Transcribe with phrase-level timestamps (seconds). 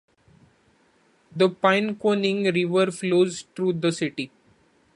[1.35, 4.31] The Pinconning River flows through the city.